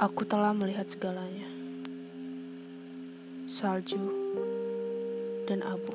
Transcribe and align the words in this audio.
Aku 0.00 0.24
telah 0.24 0.56
melihat 0.56 0.88
segalanya. 0.88 1.44
Salju 3.44 4.00
dan 5.44 5.60
abu. 5.60 5.92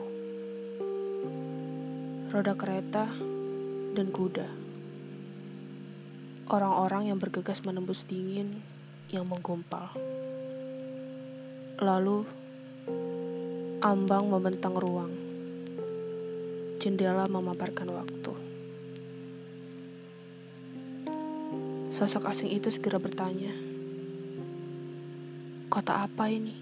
Roda 2.30 2.54
kereta 2.54 3.10
dan 3.98 4.14
kuda. 4.14 4.46
Orang-orang 6.54 7.10
yang 7.10 7.18
bergegas 7.18 7.66
menembus 7.66 8.06
dingin 8.06 8.62
yang 9.10 9.26
menggumpal. 9.26 9.90
Lalu 11.82 12.30
ambang 13.82 14.30
membentang 14.30 14.78
ruang. 14.78 15.18
Jendela 16.78 17.26
memaparkan 17.26 17.90
waktu. 17.90 18.34
Sosok 21.90 22.30
asing 22.30 22.54
itu 22.54 22.70
segera 22.70 23.02
bertanya, 23.02 23.75
Kota 25.76 26.08
apa 26.08 26.32
ini? 26.32 26.56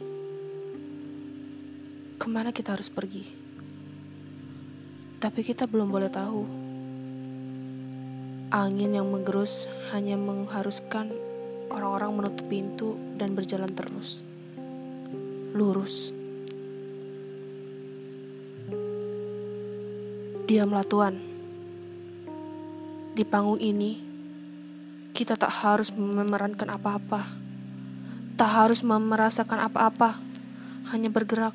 Ke 2.17 2.25
mana 2.25 2.49
kita 2.49 2.73
harus 2.73 2.89
pergi? 2.89 3.21
Tapi 5.21 5.45
kita 5.45 5.69
belum 5.69 5.93
boleh 5.93 6.09
tahu. 6.09 6.41
Angin 8.49 8.97
yang 8.97 9.05
menggerus 9.13 9.69
hanya 9.93 10.17
mengharuskan 10.17 11.13
orang-orang 11.69 12.09
menutup 12.09 12.49
pintu 12.49 12.97
dan 13.21 13.37
berjalan 13.37 13.69
terus. 13.77 14.25
Lurus. 15.53 16.09
Diamlah 20.49 20.89
Tuan. 20.89 21.21
Di 23.13 23.21
panggung 23.29 23.61
ini, 23.61 23.93
kita 25.13 25.37
tak 25.37 25.53
harus 25.61 25.93
memerankan 25.93 26.73
apa-apa 26.73 27.42
tak 28.33 28.49
harus 28.49 28.81
merasakan 28.81 29.69
apa-apa, 29.69 30.17
hanya 30.89 31.13
bergerak, 31.13 31.53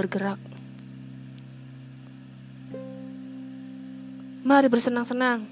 bergerak. 0.00 0.40
Mari 4.48 4.72
bersenang-senang, 4.72 5.44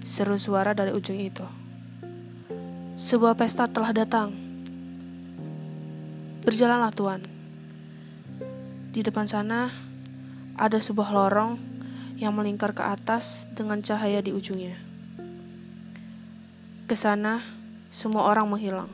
seru 0.00 0.40
suara 0.40 0.72
dari 0.72 0.88
ujung 0.96 1.20
itu. 1.20 1.44
Sebuah 2.96 3.36
pesta 3.36 3.68
telah 3.68 3.92
datang. 3.92 4.32
Berjalanlah 6.48 6.92
Tuan. 6.96 7.20
Di 8.88 9.04
depan 9.04 9.28
sana 9.28 9.68
ada 10.56 10.80
sebuah 10.80 11.12
lorong 11.12 11.60
yang 12.16 12.32
melingkar 12.32 12.72
ke 12.72 12.80
atas 12.80 13.46
dengan 13.52 13.84
cahaya 13.84 14.24
di 14.24 14.32
ujungnya. 14.32 14.80
Ke 16.88 16.96
sana, 16.96 17.44
semua 17.92 18.24
orang 18.24 18.48
menghilang 18.48 18.88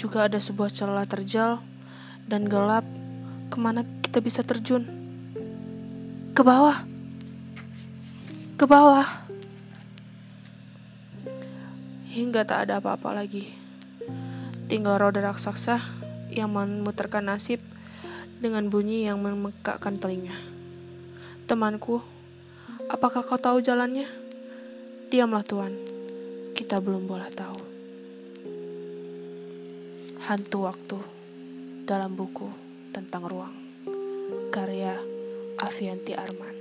juga 0.00 0.24
ada 0.24 0.40
sebuah 0.40 0.72
celah 0.72 1.04
terjal 1.04 1.60
dan 2.24 2.48
gelap 2.48 2.88
ke 3.52 3.60
mana 3.60 3.84
kita 4.00 4.24
bisa 4.24 4.40
terjun. 4.40 4.88
Ke 6.32 6.40
bawah. 6.40 6.88
Ke 8.56 8.64
bawah. 8.64 9.04
Hingga 12.08 12.48
tak 12.48 12.64
ada 12.64 12.80
apa-apa 12.80 13.12
lagi. 13.12 13.52
Tinggal 14.72 14.96
roda 14.96 15.20
raksasa 15.20 15.84
yang 16.32 16.48
memutarkan 16.48 17.28
nasib 17.28 17.60
dengan 18.40 18.72
bunyi 18.72 19.04
yang 19.04 19.20
memekakkan 19.20 20.00
telinga. 20.00 20.34
Temanku, 21.44 22.00
apakah 22.88 23.20
kau 23.20 23.36
tahu 23.36 23.60
jalannya? 23.60 24.08
Diamlah 25.12 25.44
Tuan, 25.44 25.76
kita 26.56 26.80
belum 26.80 27.04
boleh 27.04 27.28
tahu. 27.34 27.69
Hantu 30.30 30.62
Waktu 30.62 30.94
dalam 31.90 32.14
buku 32.14 32.46
tentang 32.94 33.26
ruang 33.26 33.50
karya 34.54 34.94
Avianti 35.58 36.14
Arman 36.14 36.54